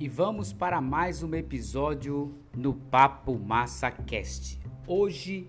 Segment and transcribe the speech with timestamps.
[0.00, 4.58] e vamos para mais um episódio no Papo Massa Cast.
[4.86, 5.46] Hoje,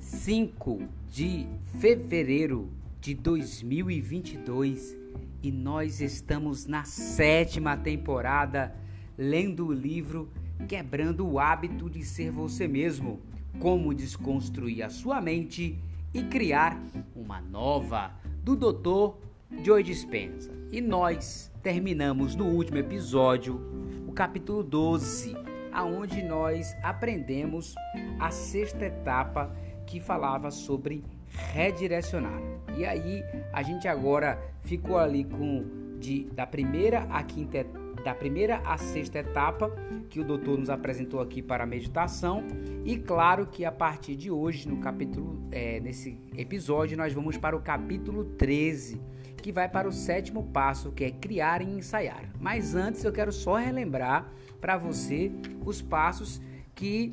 [0.00, 1.46] 5 de
[1.78, 4.96] fevereiro de 2022
[5.40, 8.74] e nós estamos na sétima temporada
[9.16, 10.28] lendo o livro
[10.66, 13.20] Quebrando o Hábito de Ser Você Mesmo
[13.60, 15.78] Como Desconstruir a Sua Mente
[16.12, 16.82] e Criar
[17.14, 18.10] uma Nova,
[18.42, 19.14] do Dr.
[19.62, 20.50] Joe Dispenza.
[20.72, 23.83] E nós terminamos no último episódio
[24.14, 25.36] capítulo 12,
[25.72, 27.74] aonde nós aprendemos
[28.20, 29.52] a sexta etapa
[29.86, 31.04] que falava sobre
[31.52, 32.40] redirecionar.
[32.76, 35.64] E aí a gente agora ficou ali com
[35.98, 37.66] de da primeira à quinta
[38.04, 39.70] da primeira à sexta etapa
[40.10, 42.44] que o doutor nos apresentou aqui para a meditação
[42.84, 47.56] e claro que a partir de hoje no capítulo é, nesse episódio nós vamos para
[47.56, 49.00] o capítulo 13
[49.44, 52.30] que vai para o sétimo passo, que é criar e ensaiar.
[52.40, 54.26] Mas antes eu quero só relembrar
[54.58, 55.30] para você
[55.66, 56.40] os passos
[56.74, 57.12] que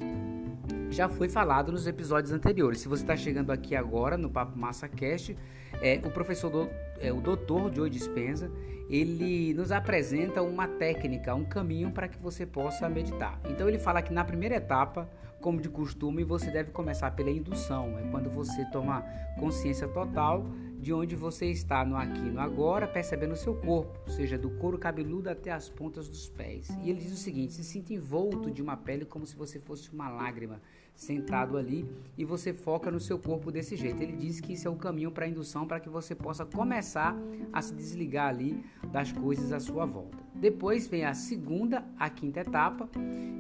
[0.90, 2.80] já foi falado nos episódios anteriores.
[2.80, 5.36] Se você está chegando aqui agora no Papo Massa Cast,
[5.82, 6.70] é, o professor, do,
[7.02, 8.50] é, o doutor Joe Dispenza,
[8.90, 13.42] ele nos apresenta uma técnica, um caminho para que você possa meditar.
[13.50, 15.10] Então ele fala que na primeira etapa,
[15.42, 19.02] como de costume, você deve começar pela indução, é quando você toma
[19.40, 20.46] consciência total
[20.80, 24.78] de onde você está no aqui no agora, percebendo o seu corpo, seja do couro
[24.78, 26.70] cabeludo até as pontas dos pés.
[26.84, 29.92] E ele diz o seguinte: se sinta envolto de uma pele como se você fosse
[29.92, 30.62] uma lágrima
[30.96, 34.02] sentado ali e você foca no seu corpo desse jeito.
[34.02, 37.16] Ele diz que isso é o caminho para a indução para que você possa começar
[37.52, 40.18] a se desligar ali das coisas à sua volta.
[40.34, 42.90] Depois vem a segunda, a quinta etapa,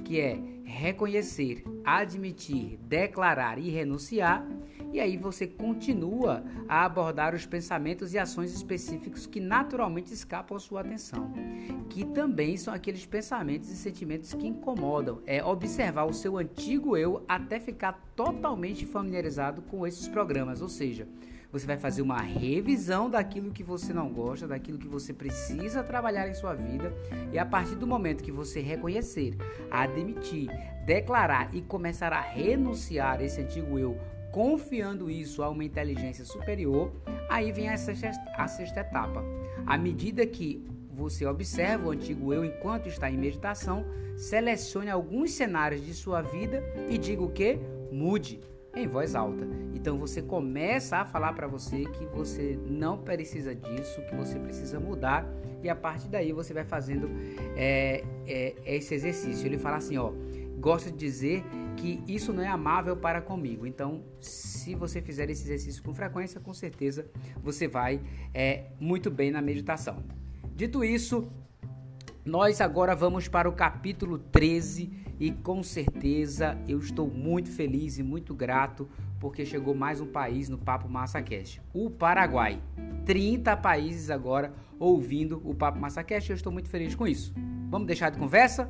[0.03, 4.45] que é reconhecer, admitir, declarar e renunciar.
[4.93, 10.59] E aí você continua a abordar os pensamentos e ações específicos que naturalmente escapam à
[10.59, 11.31] sua atenção,
[11.89, 15.21] que também são aqueles pensamentos e sentimentos que incomodam.
[15.25, 21.07] É observar o seu antigo eu até ficar totalmente familiarizado com esses programas, ou seja,
[21.51, 26.29] você vai fazer uma revisão daquilo que você não gosta, daquilo que você precisa trabalhar
[26.29, 26.93] em sua vida,
[27.31, 29.35] e a partir do momento que você reconhecer,
[29.69, 30.49] admitir,
[30.85, 33.97] declarar e começar a renunciar esse antigo eu,
[34.31, 36.93] confiando isso a uma inteligência superior,
[37.29, 39.21] aí vem a sexta, a sexta etapa.
[39.65, 40.65] À medida que
[41.01, 43.85] você observa o antigo eu enquanto está em meditação,
[44.15, 47.59] selecione alguns cenários de sua vida e diga o que?
[47.91, 48.39] Mude
[48.75, 49.45] em voz alta.
[49.73, 54.79] Então você começa a falar para você que você não precisa disso, que você precisa
[54.79, 55.27] mudar
[55.63, 57.09] e a partir daí você vai fazendo
[57.55, 59.45] é, é, esse exercício.
[59.45, 60.13] Ele fala assim, ó,
[60.59, 61.43] gosta de dizer
[61.75, 63.65] que isso não é amável para comigo.
[63.65, 67.09] Então, se você fizer esse exercício com frequência, com certeza
[67.41, 68.01] você vai
[68.33, 70.20] é, muito bem na meditação.
[70.61, 71.27] Dito isso,
[72.23, 78.03] nós agora vamos para o capítulo 13 e com certeza eu estou muito feliz e
[78.03, 78.87] muito grato
[79.19, 82.61] porque chegou mais um país no Papo MassaCast, o Paraguai.
[83.07, 87.33] 30 países agora ouvindo o Papo MassaCast e eu estou muito feliz com isso.
[87.67, 88.69] Vamos deixar de conversa?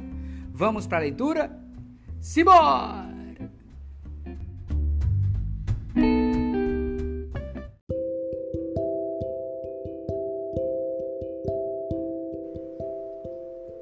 [0.50, 1.62] Vamos para a leitura?
[2.22, 3.11] Simbora!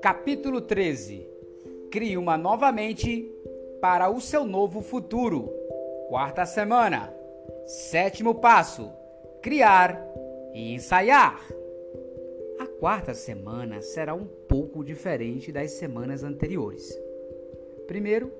[0.01, 1.27] Capítulo 13
[1.91, 3.29] Crie uma nova mente
[3.81, 5.51] para o seu novo futuro.
[6.07, 7.13] Quarta semana.
[7.65, 8.89] Sétimo passo:
[9.41, 10.01] criar
[10.53, 11.45] e ensaiar.
[12.59, 16.97] A quarta semana será um pouco diferente das semanas anteriores.
[17.85, 18.31] Primeiro,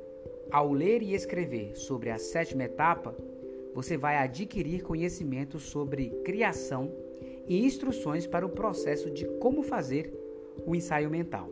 [0.50, 3.14] ao ler e escrever sobre a sétima etapa,
[3.74, 6.90] você vai adquirir conhecimento sobre criação
[7.48, 10.19] e instruções para o processo de como fazer
[10.66, 11.50] o ensaio mental.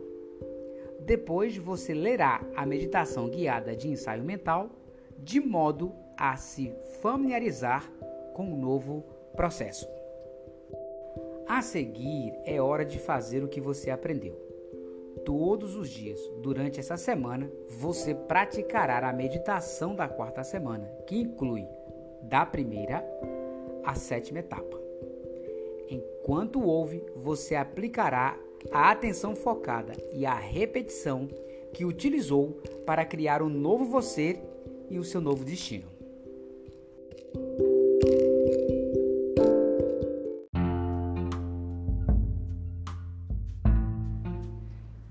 [1.00, 4.70] Depois você lerá a meditação guiada de ensaio mental,
[5.18, 7.90] de modo a se familiarizar
[8.34, 9.04] com o novo
[9.34, 9.88] processo.
[11.48, 14.38] A seguir, é hora de fazer o que você aprendeu.
[15.24, 21.66] Todos os dias, durante essa semana, você praticará a meditação da quarta semana, que inclui
[22.22, 23.04] da primeira
[23.84, 24.78] à sétima etapa.
[25.88, 28.38] Enquanto ouve, você aplicará
[28.72, 31.28] a atenção focada e a repetição
[31.74, 34.40] que utilizou para criar um novo você
[34.90, 35.86] e o seu novo destino.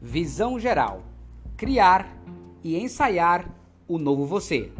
[0.01, 1.03] Visão geral:
[1.55, 2.17] criar
[2.63, 3.53] e ensaiar
[3.87, 4.71] o novo você.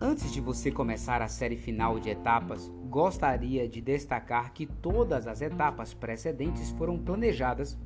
[0.00, 5.42] Antes de você começar a série final de etapas, gostaria de destacar que todas as
[5.42, 7.76] etapas precedentes foram planejadas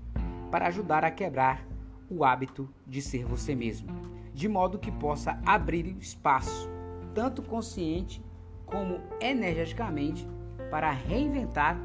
[0.53, 1.67] para ajudar a quebrar
[2.09, 3.89] o hábito de ser você mesmo,
[4.33, 6.71] de modo que possa abrir espaço,
[7.13, 8.23] tanto consciente
[8.65, 10.25] como energeticamente,
[10.71, 11.77] para reinventar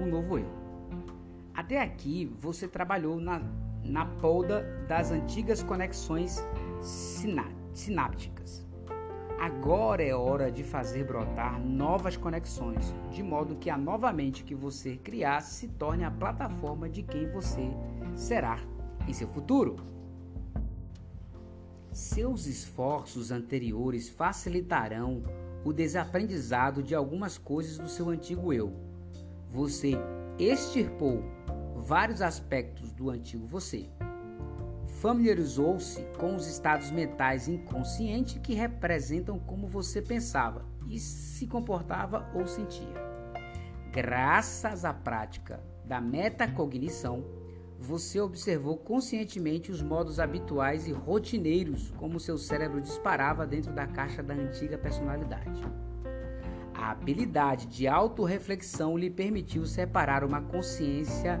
[0.00, 0.46] um novo eu.
[1.52, 3.42] Até aqui você trabalhou na,
[3.82, 6.46] na polda das antigas conexões
[7.74, 8.37] sinápticas.
[9.38, 14.54] Agora é hora de fazer brotar novas conexões, de modo que a nova mente que
[14.54, 17.70] você criar se torne a plataforma de quem você
[18.16, 18.58] será
[19.06, 19.76] em seu futuro.
[21.92, 25.22] Seus esforços anteriores facilitarão
[25.64, 28.72] o desaprendizado de algumas coisas do seu antigo eu.
[29.50, 29.92] Você
[30.36, 31.22] extirpou
[31.76, 33.88] vários aspectos do antigo você.
[35.00, 42.48] Familiarizou-se com os estados mentais inconscientes que representam como você pensava e se comportava ou
[42.48, 42.94] sentia.
[43.92, 47.24] Graças à prática da metacognição,
[47.78, 54.20] você observou conscientemente os modos habituais e rotineiros como seu cérebro disparava dentro da caixa
[54.20, 55.62] da antiga personalidade.
[56.74, 61.40] A habilidade de autorreflexão lhe permitiu separar uma consciência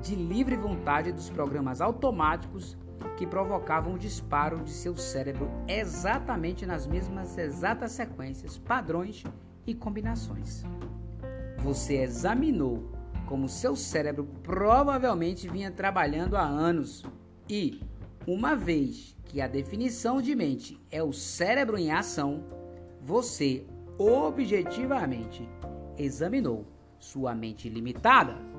[0.00, 2.76] de livre vontade dos programas automáticos
[3.16, 9.24] que provocavam o disparo de seu cérebro exatamente nas mesmas exatas sequências, padrões
[9.66, 10.64] e combinações.
[11.58, 12.90] Você examinou
[13.26, 17.04] como seu cérebro provavelmente vinha trabalhando há anos
[17.48, 17.80] e,
[18.26, 22.44] uma vez que a definição de mente é o cérebro em ação,
[23.00, 23.66] você
[23.98, 25.48] objetivamente
[25.96, 26.66] examinou
[26.98, 28.51] sua mente limitada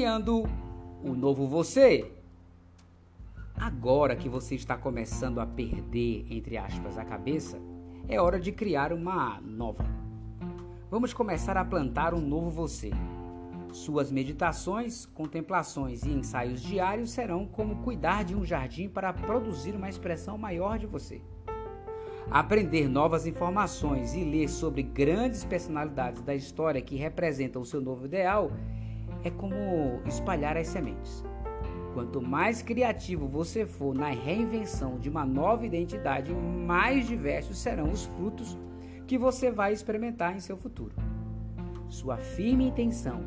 [0.00, 0.48] criando
[1.04, 2.10] o novo você.
[3.54, 7.58] Agora que você está começando a perder, entre aspas, a cabeça,
[8.08, 9.84] é hora de criar uma nova.
[10.90, 12.90] Vamos começar a plantar um novo você.
[13.72, 19.90] Suas meditações, contemplações e ensaios diários serão como cuidar de um jardim para produzir uma
[19.90, 21.20] expressão maior de você.
[22.30, 28.06] Aprender novas informações e ler sobre grandes personalidades da história que representam o seu novo
[28.06, 28.50] ideal
[29.24, 31.24] é como espalhar as sementes.
[31.92, 38.04] Quanto mais criativo você for na reinvenção de uma nova identidade, mais diversos serão os
[38.04, 38.56] frutos
[39.06, 40.94] que você vai experimentar em seu futuro.
[41.88, 43.20] Sua firme intenção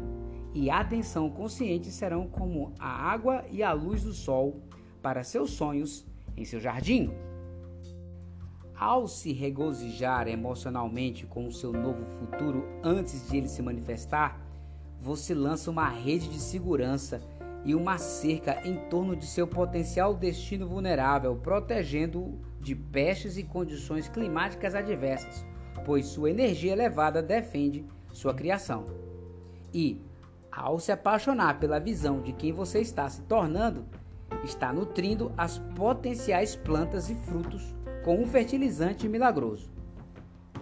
[0.54, 4.62] e atenção consciente serão como a água e a luz do sol
[5.02, 6.06] para seus sonhos
[6.38, 7.12] em seu jardim.
[8.74, 14.43] Ao se regozijar emocionalmente com o seu novo futuro antes de ele se manifestar,
[15.04, 17.22] você lança uma rede de segurança
[17.66, 24.08] e uma cerca em torno de seu potencial destino vulnerável, protegendo-o de pestes e condições
[24.08, 25.46] climáticas adversas,
[25.86, 28.86] pois sua energia elevada defende sua criação.
[29.74, 30.02] E,
[30.50, 33.86] ao se apaixonar pela visão de quem você está se tornando,
[34.46, 37.76] está nutrindo as potenciais plantas e frutos
[38.06, 39.73] com um fertilizante milagroso.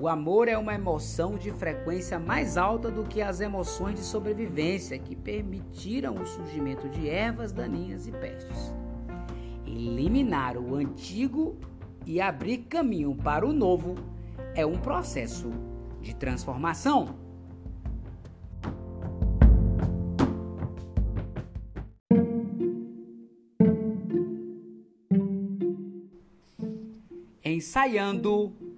[0.02, 4.98] O amor é uma emoção de frequência mais alta do que as emoções de sobrevivência
[4.98, 8.74] que permitiram o surgimento de ervas daninhas e pestes.
[9.64, 11.56] Eliminar o antigo
[12.04, 13.94] e abrir caminho para o novo
[14.56, 15.52] é um processo
[16.02, 17.16] de transformação.
[27.46, 28.71] Ensaiando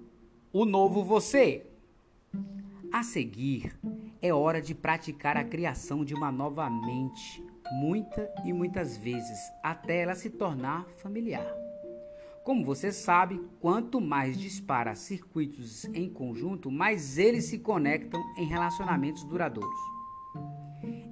[0.54, 1.66] o novo você.
[2.92, 3.76] A seguir,
[4.22, 10.02] é hora de praticar a criação de uma nova mente, muita e muitas vezes, até
[10.02, 11.44] ela se tornar familiar.
[12.44, 19.24] Como você sabe, quanto mais dispara circuitos em conjunto, mais eles se conectam em relacionamentos
[19.24, 19.80] duradouros.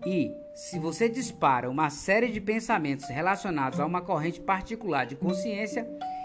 [0.06, 5.84] E se você dispara uma série de pensamentos relacionados a uma corrente particular de consciência,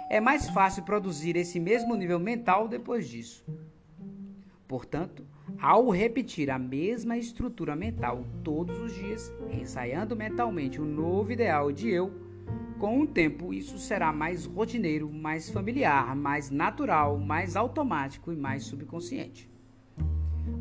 [0.09, 3.45] é mais fácil produzir esse mesmo nível mental depois disso.
[4.67, 5.25] Portanto,
[5.59, 11.89] ao repetir a mesma estrutura mental todos os dias, ensaiando mentalmente um novo ideal de
[11.89, 12.11] eu,
[12.77, 18.65] com o tempo isso será mais rotineiro, mais familiar, mais natural, mais automático e mais
[18.65, 19.49] subconsciente.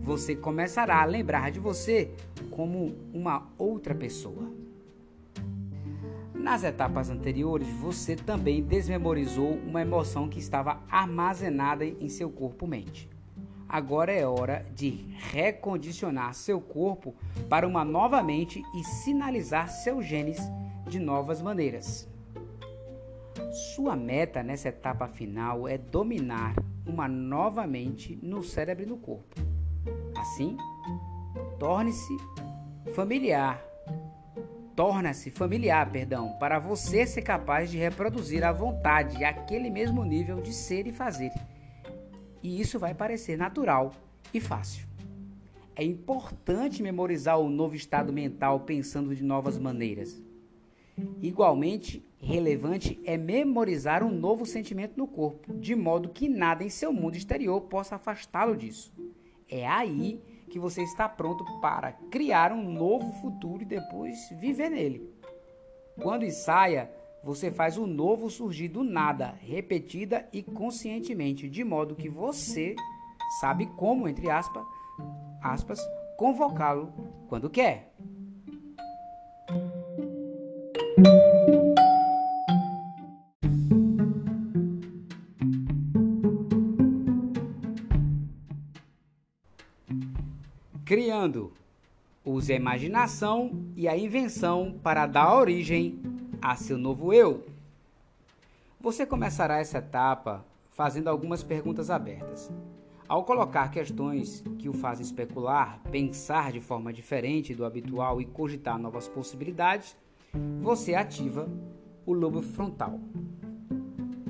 [0.01, 2.11] Você começará a lembrar de você
[2.51, 4.51] como uma outra pessoa.
[6.47, 13.11] Nas etapas anteriores, você também desmemorizou uma emoção que estava armazenada em seu corpo-mente.
[13.69, 17.17] Agora é hora de recondicionar seu corpo
[17.49, 20.39] para uma nova mente e sinalizar seus genes
[20.89, 22.09] de novas maneiras.
[23.75, 26.55] Sua meta nessa etapa final é dominar
[26.87, 29.35] uma nova mente no cérebro e no corpo.
[30.17, 30.57] Assim,
[31.59, 32.17] torne-se
[32.95, 33.76] familiar.
[34.77, 40.53] Torna-se familiar, perdão, para você ser capaz de reproduzir à vontade aquele mesmo nível de
[40.53, 41.33] ser e fazer.
[42.43, 43.91] E isso vai parecer natural
[44.35, 44.87] e fácil.
[45.75, 50.23] É importante memorizar o novo estado mental pensando de novas maneiras.
[51.23, 56.93] Igualmente relevante é memorizar um novo sentimento no corpo, de modo que nada em seu
[56.93, 58.93] mundo exterior possa afastá-lo disso.
[59.49, 65.11] É aí que você está pronto para criar um novo futuro e depois viver nele.
[66.01, 66.91] Quando ensaia,
[67.23, 72.77] você faz o novo surgir do nada, repetida e conscientemente, de modo que você
[73.41, 74.65] sabe como, entre aspas,
[75.43, 75.81] aspas
[76.17, 76.93] convocá-lo
[77.29, 77.93] quando quer.
[91.17, 91.51] Criando.
[92.23, 95.99] Use a imaginação e a invenção para dar origem
[96.43, 97.47] a seu novo eu.
[98.79, 102.51] Você começará essa etapa fazendo algumas perguntas abertas.
[103.09, 108.79] Ao colocar questões que o fazem especular, pensar de forma diferente do habitual e cogitar
[108.79, 109.97] novas possibilidades,
[110.61, 111.49] você ativa
[112.05, 113.01] o lobo frontal.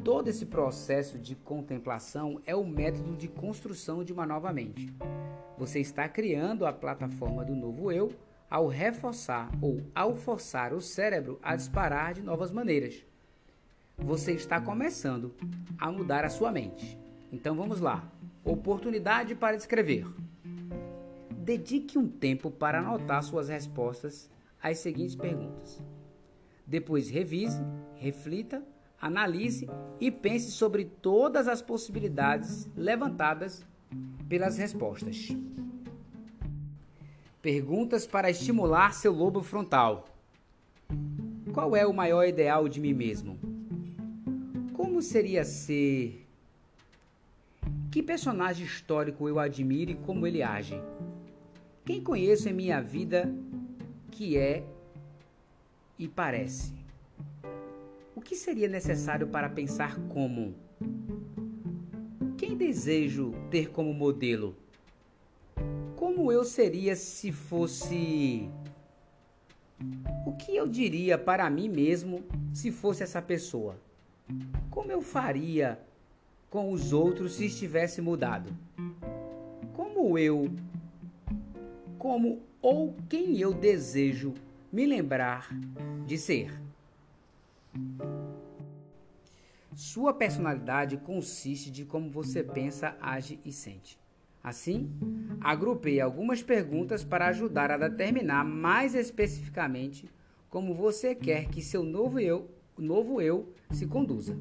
[0.05, 4.95] Todo esse processo de contemplação é o método de construção de uma nova mente.
[5.59, 8.13] Você está criando a plataforma do novo eu
[8.49, 13.05] ao reforçar ou ao forçar o cérebro a disparar de novas maneiras.
[13.97, 15.35] Você está começando
[15.79, 16.99] a mudar a sua mente.
[17.33, 18.07] Então vamos lá.
[18.45, 20.07] Oportunidade para escrever.
[21.31, 24.31] Dedique um tempo para anotar suas respostas
[24.63, 25.83] às seguintes perguntas.
[26.67, 27.63] Depois revise,
[27.95, 28.63] reflita,
[29.01, 33.65] analise e pense sobre todas as possibilidades levantadas
[34.29, 35.29] pelas respostas.
[37.41, 40.09] Perguntas para estimular seu lobo frontal.
[41.53, 43.39] Qual é o maior ideal de mim mesmo?
[44.73, 46.27] Como seria ser?
[47.91, 50.75] Que personagem histórico eu admiro e como ele age?
[51.85, 53.33] Quem conheço em minha vida
[54.11, 54.65] que é
[55.99, 56.75] e parece?
[58.15, 60.66] O que seria necessário para pensar como?
[62.57, 64.57] Desejo ter como modelo?
[65.95, 68.49] Como eu seria se fosse.
[70.27, 73.77] O que eu diria para mim mesmo se fosse essa pessoa?
[74.71, 75.79] Como eu faria
[76.49, 78.51] com os outros se estivesse mudado?
[79.75, 80.51] Como eu.
[81.99, 84.33] Como ou quem eu desejo
[84.73, 85.51] me lembrar
[86.07, 86.51] de ser?
[89.77, 94.01] Sua personalidade consiste de como você pensa, age e sente.
[94.43, 94.91] Assim,
[95.39, 100.09] agrupei algumas perguntas para ajudar a determinar mais especificamente
[100.49, 104.35] como você quer que seu novo eu, novo eu se conduza.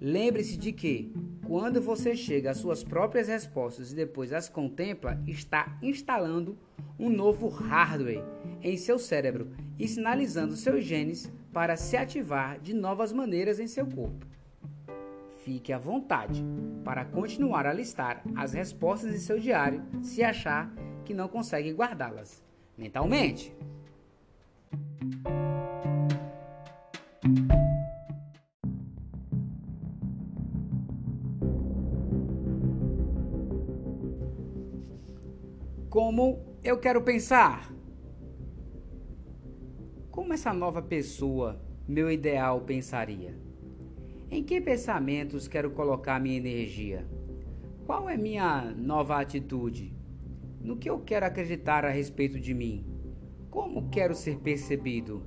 [0.00, 1.12] Lembre-se de que,
[1.46, 6.56] quando você chega às suas próprias respostas e depois as contempla, está instalando
[6.98, 8.24] um novo hardware
[8.62, 13.86] em seu cérebro e sinalizando seus genes para se ativar de novas maneiras em seu
[13.86, 14.26] corpo.
[15.44, 16.44] Fique à vontade
[16.84, 20.72] para continuar a listar as respostas em seu diário se achar
[21.04, 22.42] que não consegue guardá-las
[22.76, 23.54] mentalmente.
[35.88, 37.79] Como eu quero pensar?
[40.20, 41.58] Como essa nova pessoa,
[41.88, 43.34] meu ideal, pensaria?
[44.30, 47.08] Em que pensamentos quero colocar minha energia?
[47.86, 49.96] Qual é minha nova atitude?
[50.60, 52.84] No que eu quero acreditar a respeito de mim?
[53.48, 55.22] Como quero ser percebido?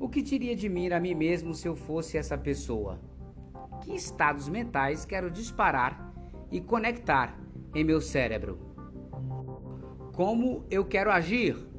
[0.00, 3.00] O que diria de mim a mim mesmo se eu fosse essa pessoa?
[3.80, 6.12] Que estados mentais quero disparar
[6.50, 7.40] e conectar
[7.72, 8.58] em meu cérebro?
[10.12, 11.71] Como eu quero agir?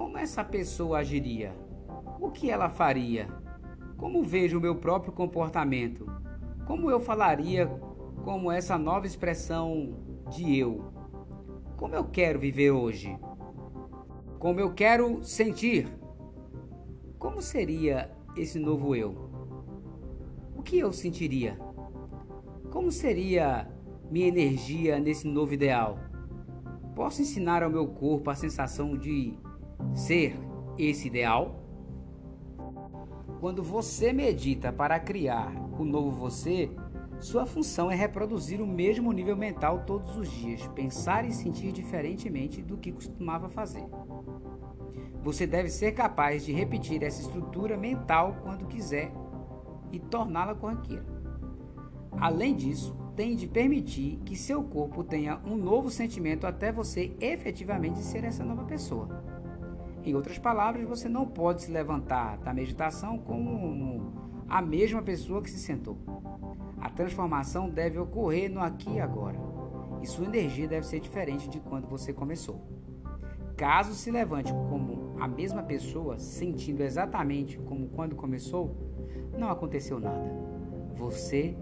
[0.00, 1.54] Como essa pessoa agiria?
[2.18, 3.28] O que ela faria?
[3.98, 6.10] Como vejo o meu próprio comportamento?
[6.66, 7.66] Como eu falaria
[8.24, 9.94] como essa nova expressão
[10.30, 10.90] de eu?
[11.76, 13.14] Como eu quero viver hoje?
[14.38, 15.86] Como eu quero sentir?
[17.18, 19.30] Como seria esse novo eu?
[20.56, 21.60] O que eu sentiria?
[22.70, 23.70] Como seria
[24.10, 25.98] minha energia nesse novo ideal?
[26.94, 29.38] Posso ensinar ao meu corpo a sensação de
[29.94, 30.36] ser
[30.78, 31.56] esse ideal?
[33.40, 36.70] Quando você medita para criar o novo você,
[37.20, 42.62] Sua função é reproduzir o mesmo nível mental todos os dias, pensar e sentir diferentemente
[42.62, 43.84] do que costumava fazer.
[45.22, 49.12] Você deve ser capaz de repetir essa estrutura mental quando quiser
[49.92, 51.04] e torná-la corriqueira.
[52.12, 57.98] Além disso, tem de permitir que seu corpo tenha um novo sentimento até você efetivamente
[57.98, 59.22] ser essa nova pessoa.
[60.02, 64.12] Em outras palavras, você não pode se levantar da meditação como
[64.48, 65.98] a mesma pessoa que se sentou.
[66.80, 69.38] A transformação deve ocorrer no aqui e agora,
[70.02, 72.66] e sua energia deve ser diferente de quando você começou.
[73.56, 78.74] Caso se levante como a mesma pessoa, sentindo exatamente como quando começou,
[79.36, 80.32] não aconteceu nada.
[80.94, 81.54] Você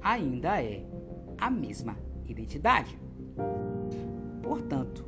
[0.00, 0.86] ainda é
[1.36, 2.98] a mesma identidade.
[4.42, 5.04] Portanto,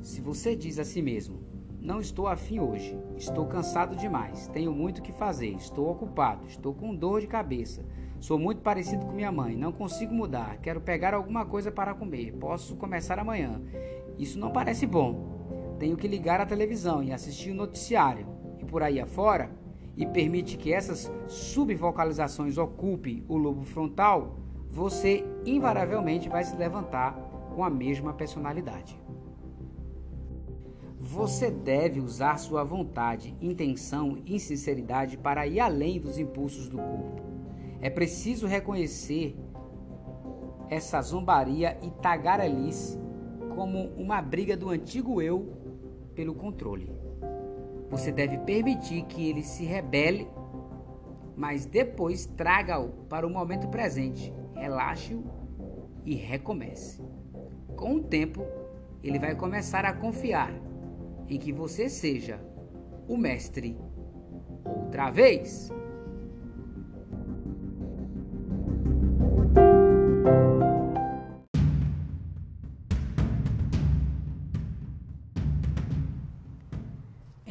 [0.00, 1.40] se você diz a si mesmo:
[1.80, 6.94] Não estou afim hoje, estou cansado demais, tenho muito que fazer, estou ocupado, estou com
[6.94, 7.84] dor de cabeça,
[8.18, 12.32] sou muito parecido com minha mãe, não consigo mudar, quero pegar alguma coisa para comer,
[12.32, 13.62] posso começar amanhã.
[14.18, 15.38] Isso não parece bom.
[15.78, 18.26] Tenho que ligar a televisão e assistir o noticiário.
[18.58, 19.50] E por aí afora?
[19.96, 24.36] E permite que essas subvocalizações ocupem o lobo frontal,
[24.68, 27.14] você invariavelmente vai se levantar
[27.54, 29.00] com a mesma personalidade.
[31.10, 37.22] Você deve usar sua vontade, intenção e sinceridade para ir além dos impulsos do corpo.
[37.80, 39.34] É preciso reconhecer
[40.68, 43.00] essa zombaria e tagarelice
[43.54, 45.56] como uma briga do antigo eu
[46.14, 46.92] pelo controle.
[47.88, 50.28] Você deve permitir que ele se rebele,
[51.34, 54.30] mas depois traga-o para o momento presente.
[54.54, 55.24] Relaxe-o
[56.04, 57.02] e recomece.
[57.74, 58.44] Com o tempo,
[59.02, 60.67] ele vai começar a confiar
[61.28, 62.40] em que você seja
[63.06, 63.76] o mestre
[64.64, 65.70] outra vez.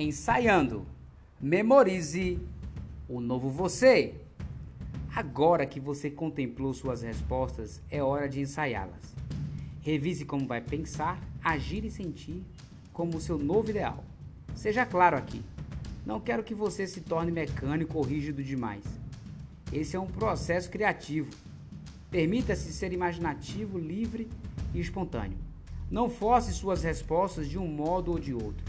[0.08, 0.86] ensaiando.
[1.42, 2.40] Memorize
[3.10, 4.16] o novo você.
[5.16, 9.16] Agora que você contemplou suas respostas, é hora de ensaiá-las.
[9.82, 12.44] Revise como vai pensar, agir e sentir
[12.98, 14.04] como seu novo ideal.
[14.56, 15.44] Seja claro aqui.
[16.04, 18.84] Não quero que você se torne mecânico ou rígido demais.
[19.72, 21.30] Esse é um processo criativo.
[22.10, 24.28] Permita-se ser imaginativo, livre
[24.74, 25.38] e espontâneo.
[25.92, 28.66] Não force suas respostas de um modo ou de outro.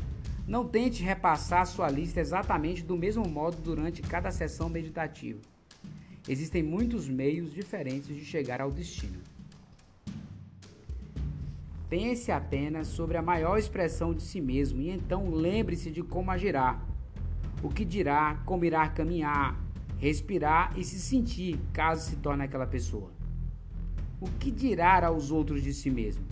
[0.46, 5.40] Não tente repassar sua lista exatamente do mesmo modo durante cada sessão meditativa.
[6.28, 9.22] Existem muitos meios diferentes de chegar ao destino.
[11.88, 16.78] Pense apenas sobre a maior expressão de si mesmo e então lembre-se de como agirá,
[17.62, 19.58] o que dirá, como irá caminhar,
[19.98, 23.10] respirar e se sentir caso se torne aquela pessoa.
[24.20, 26.24] O que dirá aos outros de si mesmo?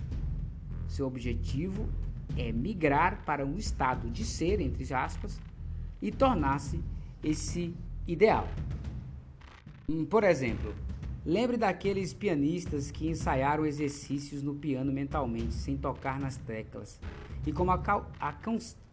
[0.89, 1.89] Seu objetivo
[2.37, 5.41] é migrar para um estado de ser, entre aspas,
[6.03, 6.81] e tornar-se
[7.25, 7.75] esse
[8.07, 8.47] ideal.
[9.89, 10.75] Hum, por exemplo,
[11.27, 17.01] lembre daqueles pianistas que ensaiaram exercícios no piano mentalmente, sem tocar nas teclas,
[17.45, 17.73] e como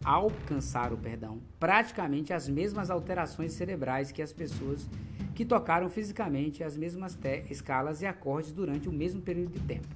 [0.04, 4.90] alcançaram perdão, praticamente as mesmas alterações cerebrais que as pessoas
[5.32, 7.16] que tocaram fisicamente as mesmas
[7.48, 9.86] escalas e acordes durante o mesmo período de tempo.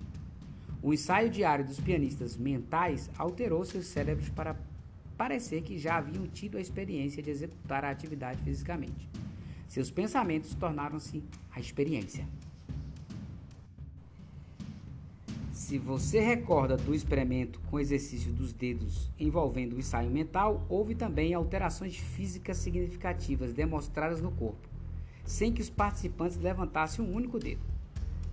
[0.81, 4.57] O ensaio diário dos pianistas mentais alterou seus cérebros para
[5.17, 9.09] parecer que já haviam tido a experiência de executar a atividade fisicamente.
[9.69, 11.23] Seus pensamentos tornaram-se
[11.55, 12.27] a experiência.
[15.53, 21.35] Se você recorda do experimento com exercício dos dedos envolvendo o ensaio mental, houve também
[21.35, 24.67] alterações físicas significativas demonstradas no corpo,
[25.27, 27.61] sem que os participantes levantassem um único dedo.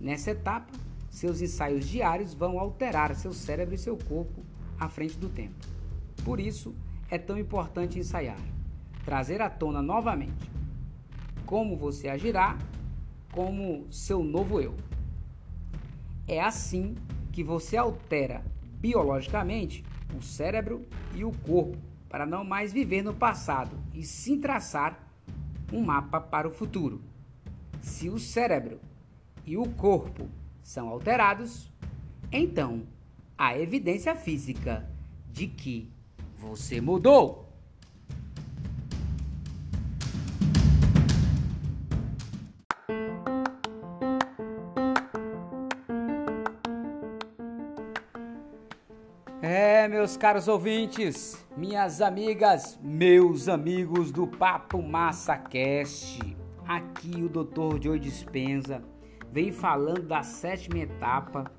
[0.00, 0.72] Nessa etapa,
[1.10, 4.42] seus ensaios diários vão alterar seu cérebro e seu corpo
[4.80, 5.66] à frente do tempo.
[6.24, 6.74] Por isso,
[7.10, 8.40] é tão importante ensaiar,
[9.04, 10.56] trazer à tona novamente
[11.46, 12.58] como você agirá
[13.32, 14.74] como seu novo eu.
[16.26, 16.96] É assim
[17.32, 18.44] que você altera
[18.80, 19.84] biologicamente
[20.16, 21.78] o cérebro e o corpo
[22.08, 24.98] para não mais viver no passado e sim traçar
[25.72, 27.00] um mapa para o futuro.
[27.80, 28.80] Se o cérebro
[29.44, 30.28] e o corpo
[30.62, 31.70] são alterados,
[32.32, 32.82] então
[33.36, 34.88] há evidência física
[35.30, 35.90] de que
[36.38, 37.45] você mudou.
[49.58, 56.20] É, meus caros ouvintes, minhas amigas, meus amigos do Papo Massa Cast,
[56.68, 57.82] aqui o Dr.
[57.82, 58.84] Joe Dispenza
[59.32, 61.50] vem falando da sétima etapa,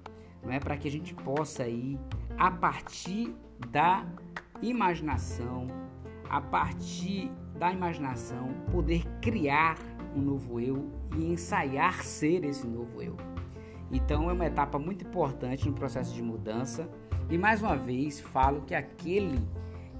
[0.43, 1.99] não é para que a gente possa ir
[2.37, 3.35] a partir
[3.71, 4.05] da
[4.61, 5.65] imaginação,
[6.29, 9.75] a partir da imaginação, poder criar
[10.15, 13.17] um novo eu e ensaiar ser esse novo eu.
[13.91, 16.87] Então é uma etapa muito importante no processo de mudança.
[17.29, 19.37] E mais uma vez falo que aquele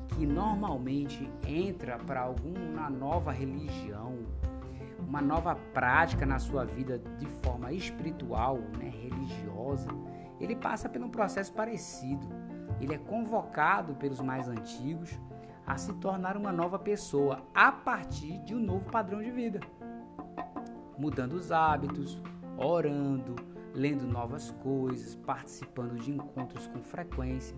[0.10, 4.20] que normalmente entra para alguma nova religião,
[5.06, 9.90] uma nova prática na sua vida de forma espiritual, né, religiosa,
[10.40, 12.26] ele passa por um processo parecido.
[12.80, 15.20] Ele é convocado pelos mais antigos
[15.66, 19.60] a se tornar uma nova pessoa a partir de um novo padrão de vida,
[20.98, 22.22] mudando os hábitos,
[22.58, 23.36] orando,
[23.78, 27.56] lendo novas coisas, participando de encontros com frequência,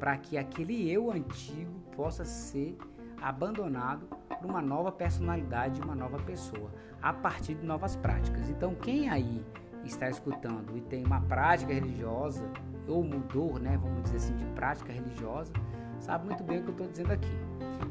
[0.00, 2.76] para que aquele eu antigo possa ser
[3.22, 8.50] abandonado por uma nova personalidade, uma nova pessoa, a partir de novas práticas.
[8.50, 9.44] Então, quem aí
[9.84, 12.50] está escutando e tem uma prática religiosa
[12.88, 15.52] ou mudou, né, vamos dizer assim, de prática religiosa,
[16.00, 17.38] sabe muito bem o que eu estou dizendo aqui,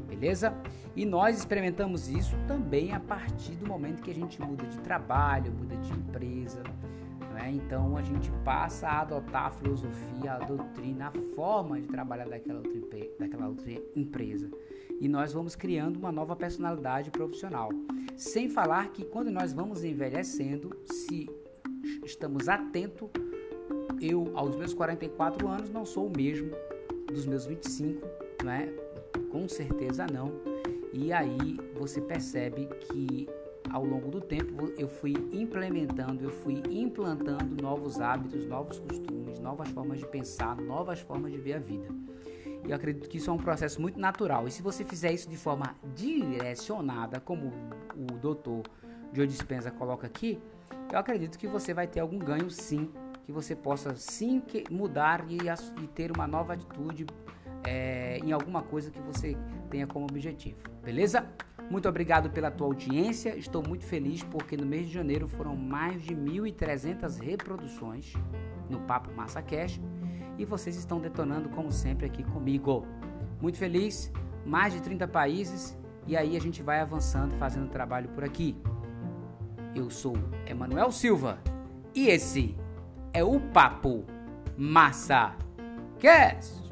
[0.06, 0.52] beleza?
[0.94, 5.50] E nós experimentamos isso também a partir do momento que a gente muda de trabalho,
[5.52, 6.62] muda de empresa,
[7.40, 7.50] né?
[7.52, 12.58] Então a gente passa a adotar a filosofia, a doutrina, a forma de trabalhar daquela
[12.58, 12.80] outra,
[13.18, 14.50] daquela outra empresa.
[15.00, 17.70] E nós vamos criando uma nova personalidade profissional.
[18.16, 21.28] Sem falar que quando nós vamos envelhecendo, se
[22.04, 23.08] estamos atentos,
[24.00, 26.50] eu aos meus 44 anos não sou o mesmo
[27.06, 28.06] dos meus 25,
[28.44, 28.68] né?
[29.30, 30.32] Com certeza não.
[30.92, 33.28] E aí você percebe que
[33.70, 39.68] ao longo do tempo eu fui implementando, eu fui implantando novos hábitos, novos costumes, novas
[39.70, 41.88] formas de pensar, novas formas de ver a vida.
[42.68, 44.46] Eu acredito que isso é um processo muito natural.
[44.46, 47.52] E se você fizer isso de forma direcionada, como
[47.96, 48.62] o doutor
[49.12, 50.38] Joe Dispenza coloca aqui,
[50.92, 52.90] eu acredito que você vai ter algum ganho sim,
[53.24, 55.38] que você possa sim mudar e,
[55.82, 57.06] e ter uma nova atitude
[57.64, 59.36] é, em alguma coisa que você
[59.70, 60.58] tenha como objetivo.
[60.82, 61.26] Beleza?
[61.70, 63.36] Muito obrigado pela tua audiência.
[63.36, 68.12] Estou muito feliz porque no mês de janeiro foram mais de 1.300 reproduções
[68.68, 69.80] no Papo Massa Cash
[70.36, 72.84] e vocês estão detonando como sempre aqui comigo.
[73.40, 74.12] Muito feliz,
[74.44, 75.78] mais de 30 países
[76.08, 78.56] e aí a gente vai avançando fazendo trabalho por aqui.
[79.72, 81.38] Eu sou Emanuel Silva
[81.94, 82.56] e esse
[83.12, 84.04] é o Papo
[84.56, 85.36] Massa
[86.00, 86.69] Cast.